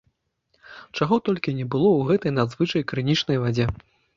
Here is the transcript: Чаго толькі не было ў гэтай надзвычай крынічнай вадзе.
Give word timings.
Чаго 0.97 1.19
толькі 1.29 1.53
не 1.59 1.67
было 1.75 1.89
ў 1.97 2.01
гэтай 2.13 2.35
надзвычай 2.39 2.87
крынічнай 2.93 3.37
вадзе. 3.45 3.65